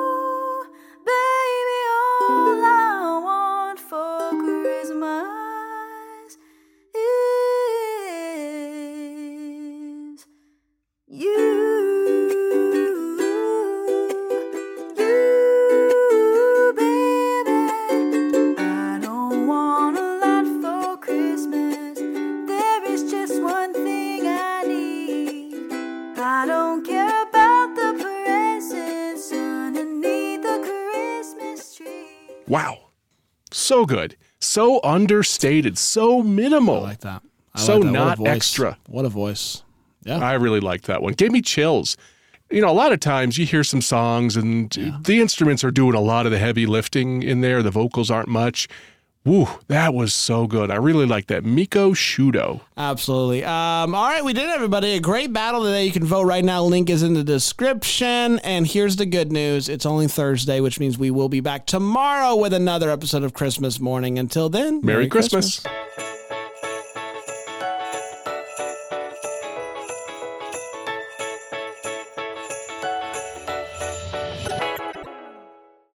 So 33.81 33.85
good. 33.87 34.15
So 34.39 34.79
understated. 34.83 35.75
So 35.75 36.21
minimal. 36.21 36.77
I 36.77 36.89
like 36.89 36.99
that. 36.99 37.23
I 37.55 37.59
So 37.59 37.77
like 37.77 37.83
that. 37.85 37.91
Not 37.91 38.27
extra. 38.27 38.77
What 38.87 39.05
a 39.05 39.09
voice. 39.09 39.63
Yeah. 40.03 40.19
I 40.19 40.33
really 40.33 40.59
liked 40.59 40.85
that 40.85 41.01
one. 41.01 41.13
Gave 41.13 41.31
me 41.31 41.41
chills. 41.41 41.97
You 42.51 42.61
know, 42.61 42.69
a 42.69 42.73
lot 42.73 42.91
of 42.91 42.99
times 42.99 43.39
you 43.39 43.45
hear 43.47 43.63
some 43.63 43.81
songs 43.81 44.35
and 44.37 44.69
the 45.03 45.19
instruments 45.19 45.63
are 45.63 45.71
doing 45.71 45.95
a 45.95 45.99
lot 45.99 46.27
of 46.27 46.31
the 46.31 46.37
heavy 46.37 46.67
lifting 46.67 47.23
in 47.23 47.41
there. 47.41 47.63
The 47.63 47.71
vocals 47.71 48.11
aren't 48.11 48.27
much. 48.27 48.67
Woo, 49.23 49.47
that 49.67 49.93
was 49.93 50.15
so 50.15 50.47
good. 50.47 50.71
I 50.71 50.77
really 50.77 51.05
like 51.05 51.27
that. 51.27 51.45
Miko 51.45 51.93
Shudo. 51.93 52.61
Absolutely. 52.75 53.43
Um, 53.43 53.93
all 53.93 54.07
right, 54.07 54.25
we 54.25 54.33
did, 54.33 54.49
everybody. 54.49 54.93
A 54.93 54.99
great 54.99 55.31
battle 55.31 55.63
today. 55.63 55.85
You 55.85 55.91
can 55.91 56.03
vote 56.03 56.23
right 56.23 56.43
now. 56.43 56.63
Link 56.63 56.89
is 56.89 57.03
in 57.03 57.13
the 57.13 57.23
description. 57.23 58.39
And 58.39 58.65
here's 58.65 58.95
the 58.95 59.05
good 59.05 59.31
news 59.31 59.69
it's 59.69 59.85
only 59.85 60.07
Thursday, 60.07 60.59
which 60.59 60.79
means 60.79 60.97
we 60.97 61.11
will 61.11 61.29
be 61.29 61.39
back 61.39 61.67
tomorrow 61.67 62.35
with 62.35 62.51
another 62.51 62.89
episode 62.89 63.21
of 63.23 63.33
Christmas 63.33 63.79
Morning. 63.79 64.17
Until 64.17 64.49
then, 64.49 64.81
Merry, 64.83 65.07
Christmas. 65.07 65.63